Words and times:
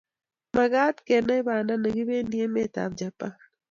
Magaat 0.55 0.97
kenai 1.07 1.41
Banda 1.47 1.73
negipendi 1.77 2.35
emetab 2.45 2.89
Japan 3.01 3.33